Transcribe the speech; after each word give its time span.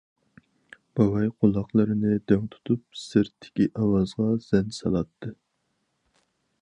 بوۋاي 0.99 1.27
قۇلاقلىرىنى 1.43 2.13
دىڭ 2.31 2.47
تۇتۇپ 2.55 2.99
سىرتتىكى 3.01 3.69
ئاۋازغا 3.83 4.31
زەن 4.49 4.75
سالاتتى. 4.79 5.35